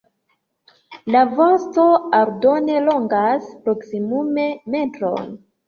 La 1.15 1.21
vosto 1.39 1.85
aldone 2.21 2.79
longas 2.87 3.55
proksimume 3.69 4.51
metron. 4.79 5.33